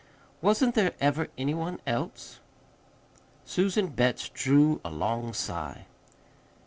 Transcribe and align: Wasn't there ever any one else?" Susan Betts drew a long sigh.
Wasn't 0.41 0.73
there 0.73 0.95
ever 0.99 1.27
any 1.37 1.53
one 1.53 1.79
else?" 1.85 2.39
Susan 3.45 3.85
Betts 3.85 4.29
drew 4.29 4.81
a 4.83 4.89
long 4.89 5.31
sigh. 5.31 5.85